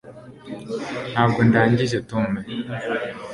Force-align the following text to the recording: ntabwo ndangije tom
ntabwo 1.11 1.39
ndangije 1.49 1.97
tom 2.09 2.29